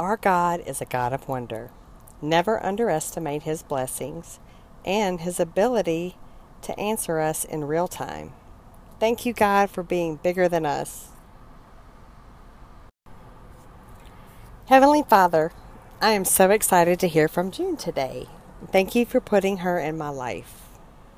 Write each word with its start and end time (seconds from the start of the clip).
Our 0.00 0.16
God 0.16 0.62
is 0.66 0.80
a 0.80 0.86
God 0.86 1.12
of 1.12 1.28
wonder. 1.28 1.70
Never 2.22 2.64
underestimate 2.64 3.42
His 3.42 3.62
blessings 3.62 4.40
and 4.82 5.20
His 5.20 5.38
ability 5.38 6.16
to 6.62 6.80
answer 6.80 7.20
us 7.20 7.44
in 7.44 7.64
real 7.64 7.86
time. 7.86 8.32
Thank 8.98 9.26
you, 9.26 9.34
God, 9.34 9.68
for 9.68 9.82
being 9.82 10.16
bigger 10.16 10.48
than 10.48 10.64
us. 10.64 11.08
Heavenly 14.68 15.02
Father, 15.02 15.52
I 16.00 16.12
am 16.12 16.24
so 16.24 16.48
excited 16.48 16.98
to 17.00 17.06
hear 17.06 17.28
from 17.28 17.50
June 17.50 17.76
today. 17.76 18.26
Thank 18.72 18.94
you 18.94 19.04
for 19.04 19.20
putting 19.20 19.58
her 19.58 19.78
in 19.78 19.98
my 19.98 20.08
life 20.08 20.70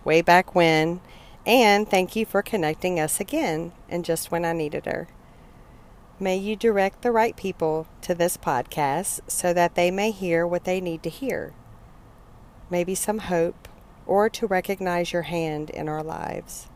way 0.02 0.22
back 0.22 0.56
when, 0.56 1.00
and 1.46 1.88
thank 1.88 2.16
you 2.16 2.26
for 2.26 2.42
connecting 2.42 2.98
us 2.98 3.20
again 3.20 3.70
and 3.88 4.04
just 4.04 4.32
when 4.32 4.44
I 4.44 4.52
needed 4.52 4.86
her. 4.86 5.06
May 6.22 6.36
you 6.36 6.54
direct 6.54 7.02
the 7.02 7.10
right 7.10 7.34
people 7.34 7.88
to 8.02 8.14
this 8.14 8.36
podcast 8.36 9.22
so 9.26 9.52
that 9.54 9.74
they 9.74 9.90
may 9.90 10.12
hear 10.12 10.46
what 10.46 10.62
they 10.62 10.80
need 10.80 11.02
to 11.02 11.10
hear. 11.10 11.52
Maybe 12.70 12.94
some 12.94 13.18
hope 13.18 13.66
or 14.06 14.30
to 14.30 14.46
recognize 14.46 15.12
your 15.12 15.22
hand 15.22 15.68
in 15.68 15.88
our 15.88 16.04
lives. 16.04 16.68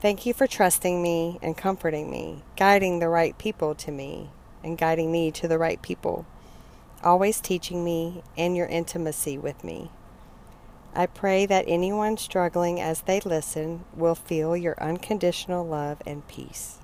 Thank 0.00 0.24
you 0.24 0.32
for 0.32 0.46
trusting 0.46 1.02
me 1.02 1.38
and 1.42 1.58
comforting 1.58 2.10
me, 2.10 2.42
guiding 2.56 3.00
the 3.00 3.10
right 3.10 3.36
people 3.36 3.74
to 3.74 3.92
me, 3.92 4.30
and 4.62 4.78
guiding 4.78 5.12
me 5.12 5.30
to 5.32 5.46
the 5.46 5.58
right 5.58 5.82
people, 5.82 6.24
always 7.02 7.42
teaching 7.42 7.84
me 7.84 8.22
and 8.34 8.56
your 8.56 8.68
intimacy 8.68 9.36
with 9.36 9.62
me. 9.62 9.90
I 10.94 11.04
pray 11.04 11.44
that 11.44 11.66
anyone 11.68 12.16
struggling 12.16 12.80
as 12.80 13.02
they 13.02 13.20
listen 13.20 13.84
will 13.94 14.14
feel 14.14 14.56
your 14.56 14.82
unconditional 14.82 15.66
love 15.66 16.00
and 16.06 16.26
peace. 16.28 16.78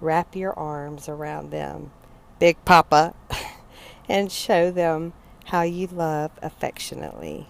Wrap 0.00 0.36
your 0.36 0.52
arms 0.58 1.08
around 1.08 1.50
them, 1.50 1.90
Big 2.38 2.62
Papa, 2.64 3.14
and 4.08 4.30
show 4.30 4.70
them 4.70 5.14
how 5.46 5.62
you 5.62 5.86
love 5.86 6.32
affectionately. 6.42 7.46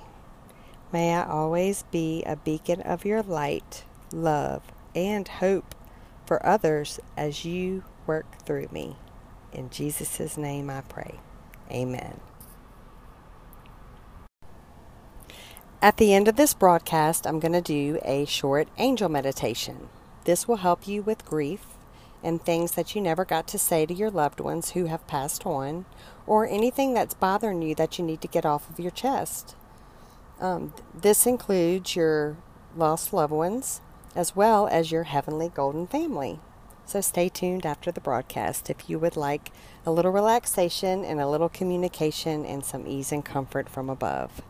May 0.92 1.14
I 1.14 1.27
always 1.27 1.83
be 1.91 2.22
a 2.25 2.36
beacon 2.36 2.80
of 2.83 3.05
your 3.05 3.22
light, 3.22 3.84
love, 4.12 4.62
and 4.94 5.27
hope 5.27 5.75
for 6.25 6.44
others 6.47 7.00
as 7.16 7.44
you 7.44 7.83
work 8.06 8.38
through 8.44 8.69
me. 8.70 8.97
In 9.53 9.70
Jesus' 9.70 10.36
name 10.36 10.70
I 10.70 10.83
pray. 10.83 11.19
Amen. 11.70 12.20
At 15.83 15.97
the 15.98 16.14
end 16.14 16.28
of 16.28 16.36
this 16.36 16.55
broadcast, 16.55 17.27
I'm 17.27 17.41
going 17.41 17.53
to 17.53 17.60
do 17.60 17.98
a 18.05 18.25
short 18.25 18.69
angel 18.78 19.08
meditation. 19.08 19.88
This 20.25 20.48
will 20.48 20.56
help 20.56 20.88
you 20.88 21.03
with 21.03 21.25
grief 21.25 21.75
and 22.27 22.42
things 22.42 22.72
that 22.72 22.92
you 22.92 23.00
never 23.00 23.24
got 23.24 23.46
to 23.46 23.56
say 23.56 23.86
to 23.86 23.94
your 23.94 24.10
loved 24.10 24.41
ones 24.41 24.72
who 24.72 24.86
have 24.86 25.06
passed 25.06 25.46
on, 25.46 25.86
or 26.27 26.44
anything 26.44 26.92
that's 26.92 27.14
bothering 27.14 27.62
you 27.62 27.72
that 27.77 27.98
you 27.98 28.05
need 28.05 28.20
to 28.20 28.27
get 28.27 28.44
off 28.44 28.69
of 28.69 28.80
your 28.80 28.91
chest. 28.91 29.55
Um, 30.41 30.74
this 30.92 31.24
includes 31.24 31.94
your 31.94 32.36
lost 32.77 33.12
loved 33.12 33.32
ones, 33.32 33.80
as 34.16 34.34
well 34.34 34.66
as 34.66 34.91
your 34.91 35.04
heavenly 35.04 35.48
golden 35.48 35.86
family. 35.86 36.41
So 36.84 37.00
stay 37.00 37.28
tuned 37.28 37.64
after 37.64 37.92
the 37.92 38.00
broadcast 38.00 38.70
if 38.70 38.91
you 38.91 38.98
would 38.98 39.16
like 39.16 39.52
a 39.84 39.92
little 39.92 40.10
relaxation 40.10 41.04
and 41.04 41.20
a 41.20 41.28
little 41.28 41.48
communication 41.48 42.44
and 42.44 42.64
some 42.64 42.88
ease 42.88 43.12
and 43.12 43.24
comfort 43.24 43.69
from 43.69 43.88
above. 43.88 44.42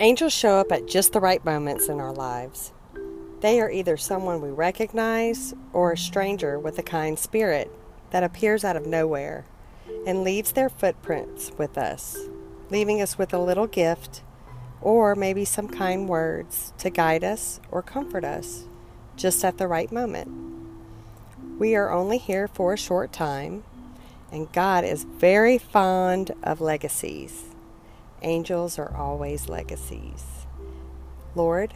Angels 0.00 0.32
show 0.32 0.58
up 0.58 0.72
at 0.72 0.88
just 0.88 1.12
the 1.12 1.20
right 1.20 1.44
moments 1.44 1.88
in 1.88 2.00
our 2.00 2.12
lives. 2.12 2.72
They 3.42 3.60
are 3.60 3.70
either 3.70 3.96
someone 3.96 4.40
we 4.40 4.50
recognize 4.50 5.54
or 5.72 5.92
a 5.92 5.96
stranger 5.98 6.58
with 6.58 6.76
a 6.80 6.82
kind 6.82 7.16
spirit 7.16 7.70
that 8.10 8.24
appears 8.24 8.64
out 8.64 8.74
of 8.74 8.88
nowhere 8.88 9.44
and 10.04 10.24
leaves 10.24 10.50
their 10.50 10.68
footprints 10.68 11.52
with 11.56 11.78
us, 11.78 12.18
leaving 12.70 13.00
us 13.00 13.18
with 13.18 13.32
a 13.32 13.38
little 13.38 13.68
gift 13.68 14.22
or 14.80 15.14
maybe 15.14 15.44
some 15.44 15.68
kind 15.68 16.08
words 16.08 16.72
to 16.78 16.90
guide 16.90 17.22
us 17.22 17.60
or 17.70 17.80
comfort 17.80 18.24
us 18.24 18.64
just 19.14 19.44
at 19.44 19.58
the 19.58 19.68
right 19.68 19.92
moment. 19.92 20.28
We 21.56 21.76
are 21.76 21.92
only 21.92 22.18
here 22.18 22.48
for 22.48 22.72
a 22.72 22.78
short 22.78 23.12
time, 23.12 23.62
and 24.32 24.50
God 24.52 24.82
is 24.82 25.04
very 25.04 25.56
fond 25.56 26.32
of 26.42 26.60
legacies. 26.60 27.53
Angels 28.24 28.78
are 28.78 28.96
always 28.96 29.50
legacies. 29.50 30.24
Lord, 31.34 31.74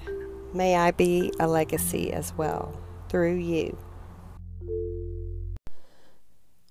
may 0.54 0.76
I 0.76 0.92
be 0.92 1.30
a 1.38 1.46
legacy 1.46 2.10
as 2.10 2.32
well 2.38 2.80
through 3.10 3.34
you. 3.34 3.76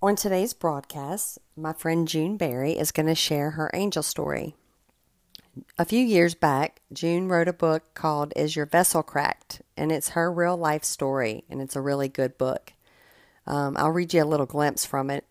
On 0.02 0.16
today's 0.16 0.56
broadcast, 0.56 1.38
my 1.56 1.74
friend 1.74 2.08
June 2.08 2.38
Barry 2.38 2.72
is 2.72 2.92
going 2.92 3.06
to 3.06 3.14
share 3.14 3.52
her 3.52 3.70
angel 3.76 4.02
story. 4.02 4.56
A 5.78 5.86
few 5.86 6.04
years 6.04 6.34
back, 6.34 6.82
June 6.92 7.28
wrote 7.28 7.48
a 7.48 7.54
book 7.54 7.94
called 7.94 8.34
Is 8.36 8.56
Your 8.56 8.66
Vessel 8.66 9.04
Cracked? 9.04 9.62
And 9.76 9.92
it's 9.92 10.10
her 10.10 10.32
real 10.32 10.58
life 10.58 10.84
story, 10.84 11.44
and 11.52 11.62
it's 11.62 11.76
a 11.76 11.82
really 11.82 12.10
good 12.10 12.38
book. 12.40 12.74
Um, 13.46 13.78
I'll 13.78 13.92
read 13.92 14.14
you 14.14 14.24
a 14.24 14.26
little 14.26 14.48
glimpse 14.48 14.86
from 14.86 15.12
it. 15.12 15.26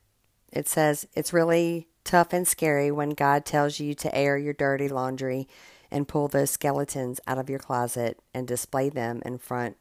It 0.52 0.68
says, 0.68 1.08
It's 1.14 1.32
really 1.32 1.88
tough 2.06 2.32
and 2.32 2.48
scary 2.48 2.90
when 2.90 3.10
God 3.10 3.44
tells 3.44 3.80
you 3.80 3.92
to 3.94 4.14
air 4.14 4.38
your 4.38 4.54
dirty 4.54 4.88
laundry 4.88 5.46
and 5.90 6.08
pull 6.08 6.28
those 6.28 6.50
skeletons 6.50 7.20
out 7.26 7.38
of 7.38 7.50
your 7.50 7.58
closet 7.58 8.18
and 8.32 8.46
display 8.46 8.88
them 8.88 9.20
in 9.26 9.38
front 9.38 9.76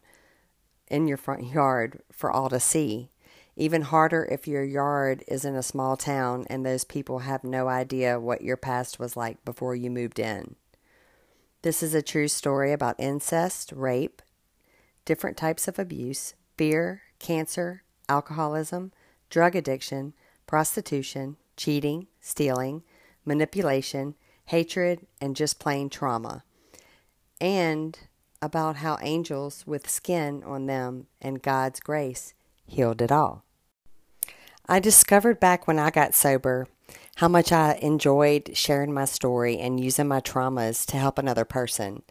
in 0.88 1.08
your 1.08 1.18
front 1.18 1.46
yard 1.46 2.02
for 2.12 2.32
all 2.32 2.50
to 2.50 2.60
see. 2.60 3.10
Even 3.56 3.84
harder 3.84 4.28
if 4.30 4.48
your 4.48 4.64
yard 4.64 5.24
is 5.28 5.46
in 5.46 5.56
a 5.56 5.64
small 5.64 5.96
town 5.96 6.46
and 6.50 6.66
those 6.66 6.84
people 6.84 7.20
have 7.20 7.44
no 7.44 7.68
idea 7.68 8.20
what 8.20 8.42
your 8.42 8.58
past 8.58 9.00
was 9.00 9.16
like 9.16 9.44
before 9.46 9.76
you 9.76 9.90
moved 9.90 10.20
in. 10.20 10.56
This 11.62 11.82
is 11.82 11.94
a 11.94 12.02
true 12.02 12.28
story 12.28 12.72
about 12.72 13.00
incest, 13.00 13.72
rape, 13.76 14.22
different 15.06 15.38
types 15.38 15.68
of 15.68 15.80
abuse, 15.80 16.34
fear, 16.58 17.04
cancer, 17.18 17.84
alcoholism, 18.10 18.92
drug 19.30 19.56
addiction, 19.56 20.14
prostitution, 20.46 21.38
cheating, 21.58 22.08
stealing, 22.20 22.84
manipulation, 23.26 24.16
hatred, 24.46 25.06
and 25.20 25.36
just 25.36 25.60
plain 25.60 25.90
trauma. 25.90 26.44
And 27.42 27.98
about 28.42 28.78
how 28.78 28.98
angels 29.02 29.66
with 29.66 29.90
skin 29.90 30.44
on 30.44 30.68
them 30.68 31.08
and 31.22 31.42
God's 31.42 31.80
grace 31.80 32.34
healed 32.66 33.02
it 33.02 33.12
all. 33.12 33.44
I 34.68 34.80
discovered 34.80 35.40
back 35.40 35.68
when 35.68 35.80
I 35.80 35.90
got 35.90 36.16
sober 36.16 36.68
how 37.18 37.28
much 37.28 37.52
I 37.52 37.74
enjoyed 37.82 38.52
sharing 38.56 38.94
my 38.94 39.06
story 39.06 39.58
and 39.58 39.80
using 39.80 40.08
my 40.08 40.22
traumas 40.22 40.86
to 40.88 40.98
help 40.98 41.18
another 41.18 41.46
person. 41.46 42.04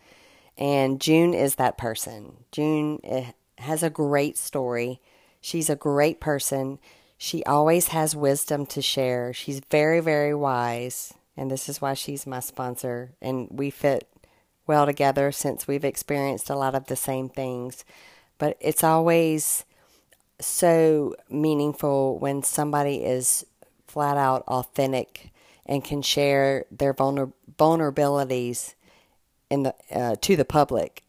And 0.56 1.00
June 1.00 1.34
is 1.34 1.56
that 1.56 1.76
person. 1.76 2.44
June 2.52 3.00
eh, 3.04 3.32
has 3.58 3.82
a 3.82 3.90
great 3.90 4.38
story. 4.38 5.00
She's 5.40 5.68
a 5.68 5.76
great 5.76 6.20
person. 6.20 6.78
She 7.16 7.44
always 7.44 7.88
has 7.88 8.16
wisdom 8.16 8.66
to 8.66 8.82
share. 8.82 9.32
She's 9.32 9.60
very, 9.70 10.00
very 10.00 10.34
wise. 10.34 11.14
And 11.36 11.50
this 11.50 11.68
is 11.68 11.80
why 11.80 11.94
she's 11.94 12.26
my 12.26 12.40
sponsor. 12.40 13.12
And 13.20 13.48
we 13.50 13.70
fit 13.70 14.08
well 14.66 14.86
together 14.86 15.32
since 15.32 15.66
we've 15.66 15.84
experienced 15.84 16.50
a 16.50 16.56
lot 16.56 16.74
of 16.74 16.86
the 16.86 16.96
same 16.96 17.28
things. 17.28 17.84
But 18.38 18.56
it's 18.60 18.84
always 18.84 19.64
so 20.40 21.14
meaningful 21.30 22.18
when 22.18 22.42
somebody 22.42 23.04
is 23.04 23.46
flat 23.86 24.16
out 24.16 24.42
authentic 24.48 25.30
and 25.66 25.84
can 25.84 26.02
share 26.02 26.64
their 26.70 26.92
vulner- 26.92 27.32
vulnerabilities 27.58 28.74
in 29.50 29.62
the 29.62 29.74
uh, 29.92 30.16
to 30.20 30.36
the 30.36 30.44
public. 30.44 31.02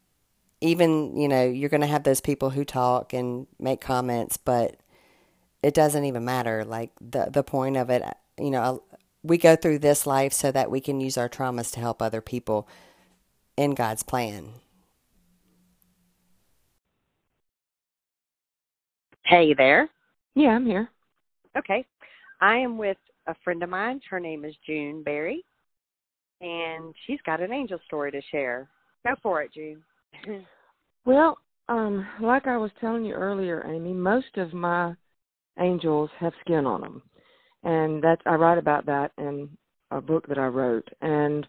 Even 0.62 1.18
you 1.18 1.28
know 1.28 1.44
you're 1.44 1.70
going 1.70 1.82
to 1.82 1.88
have 1.88 2.04
those 2.04 2.22
people 2.22 2.52
who 2.52 2.64
talk 2.64 3.14
and 3.14 3.48
make 3.60 3.82
comments, 3.82 4.38
but 4.38 4.78
it 5.64 5.74
doesn't 5.74 6.06
even 6.06 6.26
matter. 6.26 6.64
Like 6.64 6.92
the 7.00 7.30
the 7.32 7.44
point 7.44 7.78
of 7.78 7.90
it, 7.90 8.04
you 8.40 8.52
know, 8.52 8.84
we 9.24 9.38
go 9.38 9.56
through 9.56 9.80
this 9.80 10.06
life 10.06 10.34
so 10.34 10.52
that 10.52 10.70
we 10.70 10.82
can 10.82 11.00
use 11.00 11.18
our 11.18 11.30
traumas 11.30 11.72
to 11.74 11.80
help 11.80 12.02
other 12.02 12.22
people 12.22 12.68
in 13.58 13.74
God's 13.74 14.04
plan. 14.04 14.50
Hey 19.26 19.54
there. 19.58 19.90
Yeah, 20.36 20.50
I'm 20.50 20.66
here. 20.66 20.90
Okay. 21.58 21.86
I 22.42 22.58
am 22.58 22.78
with 22.78 22.98
a 23.28 23.36
friend 23.44 23.64
of 23.64 23.70
mine. 23.70 24.02
Her 24.10 24.20
name 24.20 24.46
is 24.46 24.54
June 24.66 25.02
Berry, 25.04 25.44
and 26.42 26.94
she's 27.08 27.20
got 27.26 27.42
an 27.42 27.52
angel 27.52 27.80
story 27.86 28.12
to 28.12 28.22
share. 28.32 28.70
Go 29.06 29.16
for 29.24 29.42
it, 29.42 29.52
June. 29.54 29.82
well, 31.06 31.38
um, 31.70 32.06
like 32.22 32.46
I 32.46 32.58
was 32.58 32.72
telling 32.80 33.06
you 33.06 33.14
earlier, 33.14 33.66
Amy, 33.68 33.94
most 33.94 34.38
of 34.38 34.54
my 34.54 34.94
angels 35.60 36.10
have 36.20 36.34
skin 36.42 36.66
on 36.66 36.82
them, 36.82 37.02
and 37.64 38.04
that 38.04 38.20
I 38.26 38.36
write 38.36 38.58
about 38.58 38.86
that 38.86 39.12
in 39.18 39.50
a 39.92 40.02
book 40.02 40.28
that 40.28 40.38
I 40.38 40.48
wrote. 40.48 40.88
And 41.02 41.48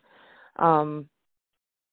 um, 0.57 1.09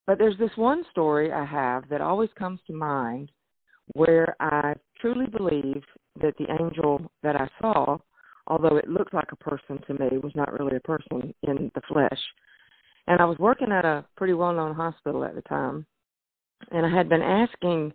but 0.06 0.18
there's 0.18 0.38
this 0.38 0.56
one 0.56 0.83
story 0.92 1.31
I 1.31 1.45
have 1.45 1.88
that 1.89 2.01
always 2.01 2.30
comes 2.38 2.60
to 2.68 2.74
mind 2.74 3.31
where 3.94 4.36
I 4.39 4.74
truly 5.00 5.27
believe 5.27 5.83
that 6.21 6.36
the 6.38 6.48
angel 6.60 7.12
that 7.21 7.36
I 7.36 7.48
saw, 7.60 7.98
although 8.48 8.77
it 8.77 8.89
looked 8.89 9.13
like 9.13 9.31
a 9.31 9.38
person 9.38 9.80
to 9.88 9.94
me, 9.94 10.18
was 10.18 10.33
not 10.36 10.57
really 10.57 10.75
a 10.75 10.81
person 10.81 11.33
in 11.44 11.71
the 11.74 11.81
flesh. 11.88 12.19
And 13.07 13.21
I 13.21 13.25
was 13.25 13.38
working 13.39 13.71
at 13.71 13.86
a 13.86 14.06
pretty 14.16 14.33
well 14.33 14.54
known 14.54 14.75
hospital 14.75 15.24
at 15.25 15.36
the 15.36 15.42
time. 15.44 15.86
And 16.71 16.86
I 16.86 16.95
had 16.95 17.09
been 17.09 17.21
asking, 17.21 17.94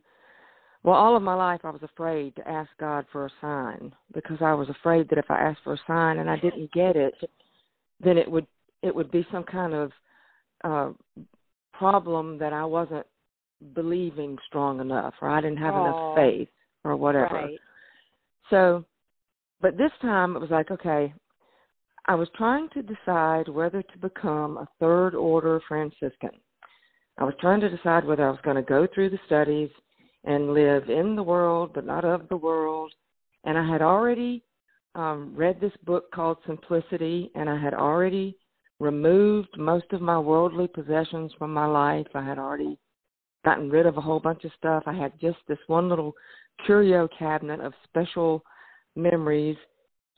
well, 0.89 0.97
all 0.97 1.19
of 1.19 1.23
my 1.23 1.35
life 1.35 1.61
I 1.65 1.71
was 1.71 1.83
afraid 1.83 2.35
to 2.37 2.49
ask 2.49 2.71
God 2.81 3.05
for 3.13 3.27
a 3.27 3.31
sign 3.43 3.93
because 4.15 4.39
I 4.41 4.55
was 4.55 4.71
afraid 4.71 5.07
that 5.11 5.19
if 5.19 5.31
I 5.31 5.39
asked 5.39 5.61
for 5.63 5.75
a 5.75 5.81
sign 5.87 6.17
and 6.17 6.31
I 6.31 6.39
didn't 6.39 6.73
get 6.73 6.97
it, 6.97 7.13
then 8.03 8.17
it 8.17 8.31
would 8.31 8.47
it 8.83 8.95
would 8.95 9.11
be 9.11 9.27
some 9.31 9.45
kind 9.45 9.75
of 9.75 9.93
uh 10.65 10.93
problem 11.75 12.39
that 12.39 12.55
I 12.55 12.65
wasn't 12.65 13.05
believing 13.75 14.39
strong 14.47 14.81
enough 14.81 15.13
or 15.21 15.29
I 15.29 15.43
didn't 15.43 15.59
have 15.59 15.75
Aww. 15.75 15.91
enough 15.91 16.17
faith 16.17 16.49
or 16.85 16.97
whatever. 16.97 17.35
Right. 17.35 17.59
So, 18.49 18.83
but 19.61 19.77
this 19.77 19.93
time 20.01 20.37
it 20.37 20.41
was 20.41 20.51
like, 20.51 20.71
okay, 20.71 21.13
I 22.07 22.15
was 22.15 22.29
trying 22.35 22.71
to 22.71 22.83
decide 22.83 23.47
whether 23.51 23.83
to 23.83 23.99
become 24.01 24.57
a 24.57 24.69
third 24.81 25.15
order 25.15 25.61
Franciscan. 25.69 26.31
I 27.19 27.25
was 27.25 27.35
trying 27.43 27.61
to 27.61 27.69
decide 27.69 28.07
whether 28.07 28.27
I 28.27 28.31
was 28.31 28.41
going 28.43 28.57
to 28.57 28.63
go 28.63 28.89
through 28.95 29.11
the 29.11 29.19
studies 29.27 29.69
and 30.25 30.53
live 30.53 30.89
in 30.91 31.17
the 31.17 31.23
world 31.23 31.73
but 31.75 31.87
not 31.87 32.05
of 32.05 32.29
the 32.29 32.37
world. 32.37 32.93
And 33.45 33.57
I 33.57 33.67
had 33.67 33.83
already 33.83 34.43
um, 34.95 35.33
read 35.35 35.61
this 35.61 35.73
book 35.85 36.11
called 36.13 36.39
Simplicity, 36.47 37.31
and 37.35 37.49
I 37.49 37.61
had 37.61 37.75
already 37.75 38.37
removed 38.81 39.57
most 39.57 39.87
of 39.93 40.01
my 40.01 40.19
worldly 40.19 40.69
possessions 40.69 41.33
from 41.39 41.53
my 41.53 41.67
life. 41.67 42.07
I 42.15 42.25
had 42.25 42.39
already 42.39 42.79
gotten 43.45 43.71
rid 43.71 43.87
of 43.87 43.97
a 43.97 44.01
whole 44.01 44.21
bunch 44.21 44.45
of 44.45 44.51
stuff. 44.57 44.83
I 44.87 44.95
had 44.95 45.13
just 45.21 45.39
this 45.47 45.59
one 45.67 45.89
little 45.89 46.15
curio 46.65 47.09
cabinet 47.19 47.61
of 47.61 47.73
special 47.85 48.43
memories 48.97 49.57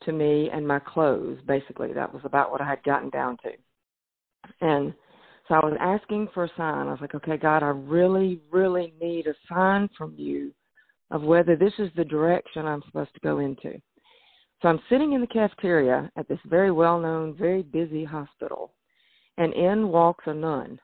to 0.03 0.11
me 0.11 0.49
and 0.51 0.67
my 0.67 0.79
clothes, 0.79 1.39
basically. 1.47 1.93
That 1.93 2.13
was 2.13 2.23
about 2.25 2.51
what 2.51 2.61
I 2.61 2.67
had 2.67 2.83
gotten 2.83 3.09
down 3.09 3.37
to. 3.43 3.51
And 4.61 4.93
so 5.47 5.55
I 5.55 5.65
was 5.65 5.77
asking 5.79 6.29
for 6.33 6.45
a 6.45 6.51
sign. 6.55 6.87
I 6.87 6.91
was 6.91 7.01
like, 7.01 7.15
okay, 7.15 7.37
God, 7.37 7.63
I 7.63 7.69
really, 7.69 8.39
really 8.51 8.93
need 9.01 9.27
a 9.27 9.33
sign 9.49 9.89
from 9.97 10.13
you 10.17 10.53
of 11.09 11.23
whether 11.23 11.55
this 11.55 11.73
is 11.77 11.89
the 11.95 12.05
direction 12.05 12.65
I'm 12.65 12.83
supposed 12.85 13.13
to 13.13 13.19
go 13.19 13.39
into. 13.39 13.81
So 14.61 14.69
I'm 14.69 14.79
sitting 14.89 15.13
in 15.13 15.21
the 15.21 15.27
cafeteria 15.27 16.11
at 16.15 16.27
this 16.27 16.39
very 16.45 16.71
well 16.71 16.99
known, 16.99 17.35
very 17.35 17.63
busy 17.63 18.03
hospital, 18.03 18.71
and 19.37 19.53
in 19.53 19.89
walks 19.89 20.23
a 20.27 20.33
nun, 20.33 20.79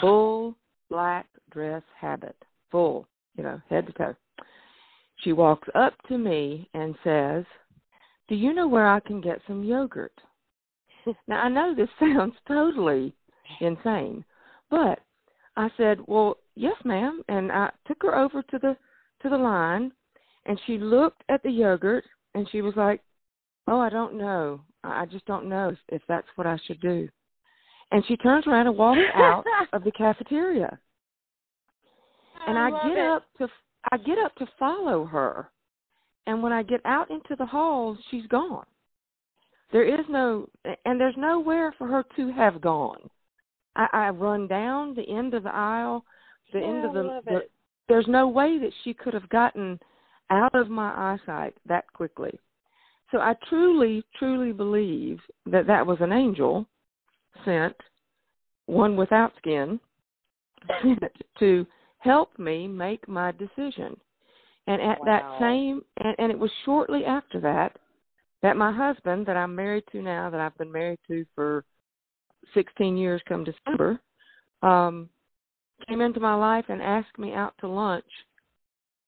full 0.00 0.56
black 0.90 1.26
dress 1.50 1.82
habit, 1.98 2.36
full, 2.70 3.06
you 3.36 3.44
know, 3.44 3.60
head 3.70 3.86
to 3.86 3.92
toe. 3.92 4.16
She 5.22 5.32
walks 5.32 5.68
up 5.74 5.94
to 6.08 6.18
me 6.18 6.68
and 6.74 6.94
says, 7.04 7.44
Do 8.28 8.34
you 8.34 8.52
know 8.52 8.66
where 8.66 8.88
I 8.88 9.00
can 9.00 9.20
get 9.20 9.40
some 9.46 9.62
yogurt? 9.62 10.12
now, 11.28 11.42
I 11.42 11.48
know 11.48 11.74
this 11.74 11.88
sounds 12.00 12.34
totally 12.48 13.14
insane, 13.60 14.24
but 14.70 15.00
I 15.56 15.70
said, 15.76 15.98
Well, 16.06 16.38
yes, 16.54 16.76
ma'am. 16.84 17.22
And 17.28 17.50
I 17.50 17.70
took 17.86 18.02
her 18.02 18.16
over 18.16 18.42
to 18.42 18.58
the 18.58 18.76
to 19.22 19.28
the 19.28 19.36
line 19.36 19.92
and 20.46 20.58
she 20.66 20.78
looked 20.78 21.22
at 21.28 21.42
the 21.42 21.50
yogurt 21.50 22.04
and 22.34 22.48
she 22.50 22.62
was 22.62 22.74
like, 22.76 23.02
Oh, 23.66 23.80
I 23.80 23.90
don't 23.90 24.14
know. 24.14 24.62
I 24.82 25.04
just 25.06 25.26
don't 25.26 25.48
know 25.48 25.68
if, 25.68 25.78
if 25.88 26.02
that's 26.08 26.26
what 26.36 26.46
I 26.46 26.58
should 26.66 26.80
do. 26.80 27.08
And 27.92 28.04
she 28.06 28.16
turns 28.16 28.46
around 28.46 28.68
and 28.68 28.76
walks 28.76 29.00
out 29.14 29.44
of 29.72 29.84
the 29.84 29.92
cafeteria. 29.92 30.78
And 32.46 32.58
I, 32.58 32.68
I 32.68 32.88
get 32.88 32.98
it. 32.98 33.06
up 33.06 33.24
to 33.38 33.48
I 33.92 33.96
get 33.98 34.18
up 34.18 34.34
to 34.36 34.46
follow 34.58 35.04
her. 35.04 35.50
And 36.26 36.42
when 36.42 36.52
I 36.52 36.62
get 36.62 36.80
out 36.84 37.10
into 37.10 37.34
the 37.36 37.46
hall, 37.46 37.98
she's 38.10 38.26
gone. 38.28 38.66
There 39.72 39.84
is 39.84 40.06
no 40.08 40.48
and 40.84 40.98
there's 40.98 41.16
nowhere 41.18 41.74
for 41.76 41.86
her 41.86 42.04
to 42.16 42.32
have 42.32 42.60
gone. 42.60 43.09
I, 43.76 43.88
I 43.92 44.08
run 44.10 44.46
down 44.46 44.94
the 44.94 45.08
end 45.08 45.34
of 45.34 45.44
the 45.44 45.54
aisle, 45.54 46.04
the 46.52 46.60
end 46.60 46.84
of 46.84 46.92
the, 46.92 47.20
the 47.24 47.40
there's 47.88 48.06
no 48.08 48.28
way 48.28 48.58
that 48.58 48.72
she 48.84 48.94
could 48.94 49.14
have 49.14 49.28
gotten 49.28 49.78
out 50.30 50.54
of 50.54 50.68
my 50.68 50.92
eyesight 50.94 51.54
that 51.66 51.92
quickly. 51.92 52.38
So 53.10 53.18
I 53.18 53.34
truly, 53.48 54.04
truly 54.18 54.52
believe 54.52 55.18
that 55.46 55.66
that 55.66 55.84
was 55.84 55.98
an 56.00 56.12
angel 56.12 56.66
sent, 57.44 57.74
one 58.66 58.96
without 58.96 59.32
skin, 59.38 59.80
sent 60.82 61.12
to 61.40 61.66
help 61.98 62.38
me 62.38 62.68
make 62.68 63.08
my 63.08 63.32
decision. 63.32 63.96
And 64.68 64.80
at 64.80 64.98
that 65.04 65.38
same, 65.40 65.82
and, 65.98 66.14
and 66.18 66.30
it 66.30 66.38
was 66.38 66.50
shortly 66.64 67.04
after 67.04 67.40
that 67.40 67.76
that 68.42 68.56
my 68.56 68.72
husband, 68.72 69.26
that 69.26 69.36
I'm 69.36 69.54
married 69.54 69.84
to 69.92 70.00
now, 70.00 70.30
that 70.30 70.40
I've 70.40 70.56
been 70.56 70.72
married 70.72 70.98
to 71.08 71.26
for 71.34 71.64
16 72.54 72.96
years 72.96 73.22
come 73.28 73.44
December, 73.44 74.00
um, 74.62 75.08
came 75.88 76.00
into 76.00 76.20
my 76.20 76.34
life 76.34 76.64
and 76.68 76.82
asked 76.82 77.18
me 77.18 77.32
out 77.32 77.54
to 77.60 77.68
lunch, 77.68 78.04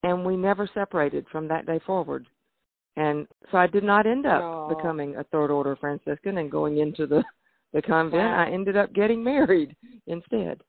and 0.02 0.25
we 0.25 0.37
never 0.37 0.69
separated 0.73 1.26
from 1.31 1.49
that 1.49 1.67
day 1.67 1.81
forward. 1.87 2.26
And 2.96 3.26
so 3.50 3.58
I 3.58 3.67
did 3.67 3.84
not 3.84 4.06
end 4.06 4.26
up 4.26 4.43
Aw. 4.43 4.75
becoming 4.75 5.17
a 5.17 5.25
third 5.25 5.50
order 5.50 5.76
Franciscan 5.76 6.38
and 6.38 6.50
going 6.50 6.79
into 6.79 7.06
the 7.06 7.23
the 7.73 7.82
convent. 7.82 8.23
Wow. 8.23 8.44
I 8.44 8.50
ended 8.50 8.76
up 8.76 8.93
getting 8.93 9.23
married 9.25 9.75
instead. 10.06 10.61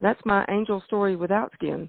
That's 0.00 0.20
my 0.24 0.44
angel 0.48 0.82
story 0.86 1.16
without 1.16 1.52
skin. 1.54 1.88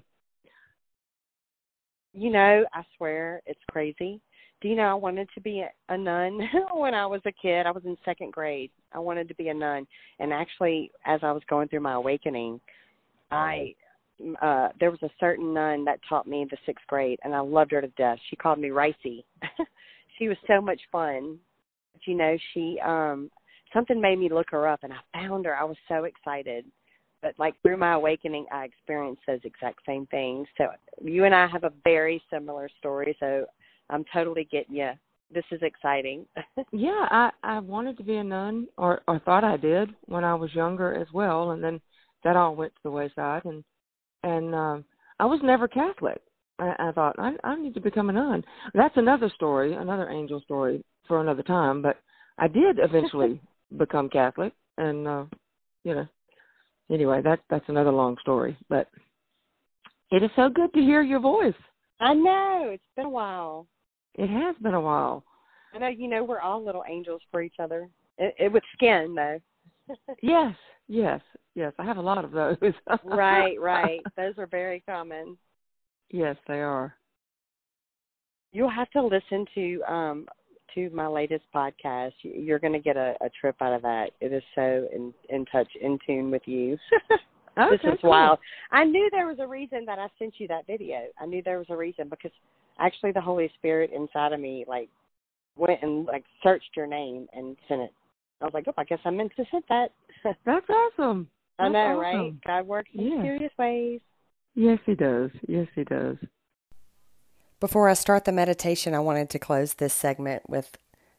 You 2.14 2.30
know, 2.30 2.64
I 2.72 2.82
swear 2.96 3.42
it's 3.46 3.60
crazy. 3.70 4.20
Do 4.60 4.68
you 4.68 4.74
know 4.74 4.90
I 4.90 4.94
wanted 4.94 5.28
to 5.34 5.40
be 5.40 5.64
a, 5.88 5.96
nun 5.96 6.40
when 6.72 6.94
I 6.94 7.06
was 7.06 7.20
a 7.26 7.32
kid? 7.32 7.66
I 7.66 7.70
was 7.70 7.84
in 7.84 7.96
second 8.04 8.32
grade. 8.32 8.70
I 8.92 8.98
wanted 8.98 9.28
to 9.28 9.34
be 9.34 9.48
a 9.48 9.54
nun, 9.54 9.86
and 10.18 10.32
actually, 10.32 10.90
as 11.06 11.20
I 11.22 11.30
was 11.30 11.42
going 11.48 11.68
through 11.68 11.80
my 11.80 11.94
awakening, 11.94 12.60
I 13.30 13.74
uh 14.42 14.70
there 14.80 14.90
was 14.90 15.02
a 15.02 15.10
certain 15.20 15.54
nun 15.54 15.84
that 15.84 16.00
taught 16.08 16.26
me 16.26 16.42
in 16.42 16.48
the 16.50 16.56
sixth 16.66 16.86
grade, 16.88 17.20
and 17.22 17.34
I 17.34 17.40
loved 17.40 17.70
her 17.70 17.80
to 17.80 17.88
death. 17.88 18.18
She 18.30 18.36
called 18.36 18.58
me 18.58 18.68
Ricey. 18.68 19.22
she 20.18 20.28
was 20.28 20.36
so 20.48 20.60
much 20.60 20.80
fun. 20.90 21.38
But, 21.92 22.02
you 22.06 22.16
know, 22.16 22.36
she 22.52 22.80
um 22.84 23.30
something 23.72 24.00
made 24.00 24.18
me 24.18 24.28
look 24.28 24.50
her 24.50 24.66
up, 24.66 24.80
and 24.82 24.92
I 24.92 24.96
found 25.12 25.46
her. 25.46 25.54
I 25.54 25.64
was 25.64 25.76
so 25.86 26.04
excited 26.04 26.64
but 27.20 27.34
like 27.38 27.54
through 27.62 27.76
my 27.76 27.94
awakening 27.94 28.46
i 28.52 28.64
experienced 28.64 29.22
those 29.26 29.40
exact 29.42 29.80
same 29.84 30.06
things 30.06 30.46
so 30.56 30.68
you 31.02 31.24
and 31.24 31.34
i 31.34 31.48
have 31.48 31.64
a 31.64 31.72
very 31.82 32.22
similar 32.30 32.68
story 32.78 33.16
so 33.18 33.44
i'm 33.90 34.04
totally 34.12 34.48
getting 34.50 34.76
you 34.76 34.90
this 35.32 35.44
is 35.50 35.60
exciting 35.62 36.26
Yeah, 36.72 37.06
I 37.10 37.30
I 37.42 37.58
wanted 37.60 37.96
to 37.98 38.04
be 38.04 38.16
a 38.16 38.24
nun, 38.24 38.66
or 38.76 39.00
or 39.08 39.18
thought 39.20 39.44
I 39.44 39.56
did 39.56 39.90
when 40.06 40.24
I 40.24 40.34
was 40.34 40.54
younger 40.54 40.94
as 40.94 41.06
well, 41.12 41.52
and 41.52 41.62
then 41.62 41.80
that 42.24 42.36
all 42.36 42.54
went 42.54 42.74
to 42.74 42.80
the 42.84 42.90
wayside, 42.90 43.44
and 43.44 43.64
and 44.22 44.54
um, 44.54 44.84
I 45.18 45.24
was 45.24 45.40
never 45.42 45.68
Catholic. 45.68 46.20
I, 46.58 46.74
I 46.78 46.92
thought 46.92 47.16
I 47.18 47.32
I 47.44 47.56
need 47.56 47.74
to 47.74 47.80
become 47.80 48.10
a 48.10 48.12
nun. 48.12 48.44
That's 48.74 48.96
another 48.96 49.30
story, 49.34 49.74
another 49.74 50.10
angel 50.10 50.40
story 50.42 50.84
for 51.06 51.20
another 51.20 51.42
time. 51.42 51.80
But 51.80 51.96
I 52.38 52.48
did 52.48 52.78
eventually 52.78 53.40
become 53.78 54.10
Catholic, 54.10 54.52
and 54.76 55.08
uh, 55.08 55.24
you 55.84 55.94
know, 55.94 56.06
anyway, 56.90 57.22
that 57.22 57.40
that's 57.48 57.68
another 57.68 57.92
long 57.92 58.16
story. 58.20 58.56
But 58.68 58.88
it 60.10 60.22
is 60.22 60.30
so 60.36 60.48
good 60.48 60.72
to 60.74 60.80
hear 60.80 61.02
your 61.02 61.20
voice. 61.20 61.54
i 62.00 62.14
know 62.14 62.70
it's 62.72 62.82
been 62.96 63.06
a 63.06 63.10
while 63.10 63.66
It 64.14 64.28
has 64.28 64.56
been 64.62 64.74
a 64.74 64.80
while. 64.80 65.24
i 65.74 65.78
know 65.78 65.88
you 65.88 66.08
know 66.08 66.24
we're 66.24 66.40
all 66.40 66.64
little 66.64 66.84
angels 66.88 67.20
for 67.30 67.42
each 67.42 67.56
other 67.60 67.88
it, 68.18 68.34
it 68.38 68.52
with 68.52 68.62
skin 68.74 69.14
though 69.14 69.38
Yes, 70.22 70.54
yes, 70.88 71.20
yes. 71.54 71.72
I 71.78 71.84
have 71.84 71.96
a 71.98 72.02
lot 72.02 72.22
of 72.24 72.30
those. 72.32 72.56
right 73.04 73.58
right 73.60 74.00
those 74.16 74.34
are 74.38 74.46
very 74.46 74.80
common 74.86 75.36
Yes, 76.10 76.36
they 76.46 76.60
are. 76.60 76.94
you'll 78.52 78.70
have 78.70 78.90
to 78.90 79.02
listen 79.02 79.44
to 79.54 79.82
um 79.88 80.26
to 80.74 80.90
my 80.90 81.06
latest 81.06 81.44
podcast 81.54 82.12
You- 82.22 82.40
you're 82.40 82.58
going 82.58 82.72
to 82.74 82.78
get 82.78 82.96
a, 82.96 83.14
a 83.22 83.28
trip 83.40 83.56
out 83.60 83.72
of 83.74 83.82
that 83.82 84.10
it 84.20 84.32
is 84.32 84.42
so 84.54 84.88
in 84.94 85.14
in 85.30 85.44
touch 85.46 85.68
in 85.80 85.98
tune 86.06 86.30
with 86.30 86.42
you 86.46 86.76
this 87.56 87.80
Okay, 87.80 87.88
is 87.88 87.98
cool. 88.02 88.10
wild. 88.10 88.38
I 88.70 88.84
knew 88.84 89.08
there 89.10 89.26
was 89.26 89.38
a 89.40 89.46
reason 89.46 89.84
that 89.86 89.98
I 89.98 90.06
sent 90.18 90.34
you 90.38 90.46
that 90.48 90.66
video. 90.68 91.06
I 91.20 91.26
knew 91.26 91.42
there 91.42 91.58
was 91.58 91.66
a 91.70 91.76
reason 91.76 92.08
because 92.08 92.30
actually 92.78 93.12
the 93.12 93.20
Holy 93.20 93.50
Spirit 93.58 93.90
inside 93.94 94.32
of 94.32 94.40
me 94.40 94.64
like 94.66 94.88
went 95.56 95.82
and 95.82 96.06
like 96.06 96.24
searched 96.42 96.70
your 96.76 96.86
name 96.86 97.26
and 97.32 97.56
sent 97.68 97.82
it. 97.82 97.92
I 98.40 98.44
was 98.44 98.54
like, 98.54 98.64
oh, 98.68 98.74
I 98.78 98.84
guess 98.84 99.00
I 99.04 99.10
meant 99.10 99.32
to 99.36 99.44
send 99.50 99.64
that. 99.68 99.92
That's 100.46 100.66
awesome. 100.70 101.28
I 101.58 101.64
That's 101.64 101.72
know, 101.72 101.98
right? 101.98 102.34
God 102.46 102.66
works 102.66 102.90
in 102.94 103.04
Yeah. 103.04 103.16
mysterious 103.16 103.52
ways. 103.58 104.00
Yes, 104.54 104.78
he 104.86 104.94
does. 104.94 105.30
Yes, 105.46 105.66
he 105.74 105.84
does. 105.84 106.16
Before 107.60 107.88
I 107.88 107.94
start 107.94 108.24
the 108.24 108.32
meditation, 108.32 108.94
I 108.94 109.00
wanted 109.00 109.30
to 109.30 109.38
close 109.38 109.74
this 109.74 109.92
segment 109.92 110.48
with 110.48 110.76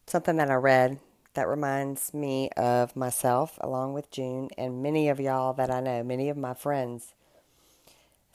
something 0.08 0.38
that 0.38 0.50
I 0.50 0.56
read 0.56 1.00
that 1.34 1.48
reminds 1.48 2.14
me 2.14 2.50
of 2.56 2.96
myself, 2.96 3.58
along 3.62 3.94
with 3.94 4.10
June, 4.10 4.50
and 4.58 4.82
many 4.82 5.10
of 5.10 5.20
y'all 5.20 5.54
that 5.54 5.70
I 5.70 5.82
know, 5.82 6.04
many 6.04 6.30
of 6.30 6.38
my 6.38 6.54
friends. 6.54 7.14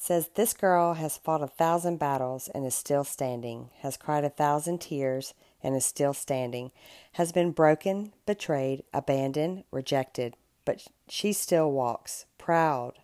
Says, 0.05 0.29
This 0.35 0.53
girl 0.53 0.93
has 0.93 1.17
fought 1.17 1.43
a 1.43 1.47
thousand 1.47 1.97
battles 1.97 2.49
and 2.49 2.67
is 2.67 2.75
still 2.75 3.05
standing, 3.05 3.71
has 3.79 3.97
cried 3.97 4.23
a 4.23 4.29
thousand 4.29 4.83
tears 4.83 5.33
and 5.63 5.75
is 5.75 5.87
still 5.87 6.13
standing, 6.13 6.73
has 7.13 7.33
been 7.33 7.53
broken, 7.53 8.13
betrayed, 8.27 8.83
abandoned, 8.93 9.65
rejected, 9.71 10.37
but 10.67 10.87
she 11.09 11.33
still 11.33 11.73
walks, 11.73 12.27
proud, 12.37 12.99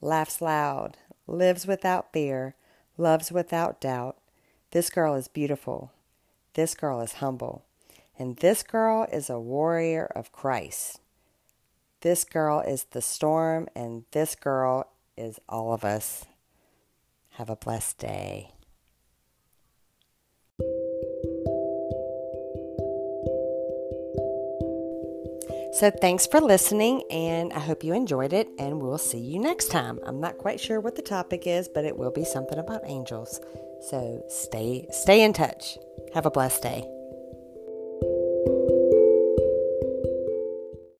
laughs 0.00 0.40
loud, 0.40 0.96
lives 1.28 1.68
without 1.68 2.12
fear, 2.12 2.56
loves 2.98 3.30
without 3.30 3.80
doubt. 3.80 4.16
This 4.72 4.90
girl 4.90 5.14
is 5.14 5.28
beautiful. 5.28 5.92
This 6.54 6.74
girl 6.74 7.00
is 7.00 7.12
humble. 7.12 7.64
And 8.18 8.38
this 8.38 8.64
girl 8.64 9.06
is 9.12 9.30
a 9.30 9.38
warrior 9.38 10.10
of 10.16 10.32
Christ. 10.32 10.98
This 12.00 12.24
girl 12.24 12.58
is 12.58 12.86
the 12.90 13.02
storm, 13.02 13.68
and 13.76 14.02
this 14.10 14.34
girl 14.34 14.90
is 15.16 15.38
all 15.48 15.72
of 15.72 15.84
us. 15.84 16.26
Have 17.30 17.50
a 17.50 17.56
blessed 17.56 17.98
day. 17.98 18.52
So, 25.72 25.90
thanks 25.90 26.26
for 26.26 26.40
listening, 26.40 27.04
and 27.10 27.52
I 27.52 27.60
hope 27.60 27.84
you 27.84 27.94
enjoyed 27.94 28.32
it, 28.32 28.48
and 28.58 28.82
we'll 28.82 28.98
see 28.98 29.20
you 29.20 29.38
next 29.38 29.70
time. 29.70 30.00
I'm 30.04 30.20
not 30.20 30.36
quite 30.36 30.60
sure 30.60 30.80
what 30.80 30.96
the 30.96 31.02
topic 31.02 31.46
is, 31.46 31.68
but 31.68 31.84
it 31.84 31.96
will 31.96 32.10
be 32.10 32.24
something 32.24 32.58
about 32.58 32.82
angels. 32.84 33.40
So, 33.88 34.22
stay 34.28 34.86
stay 34.90 35.22
in 35.22 35.32
touch. 35.32 35.78
Have 36.12 36.26
a 36.26 36.30
blessed 36.30 36.62
day. 36.62 36.99